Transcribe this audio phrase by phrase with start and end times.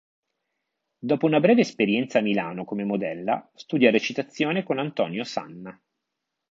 [0.97, 5.79] Dopo una breve esperienza a Milano come modella, studia recitazione con Antonio Sanna.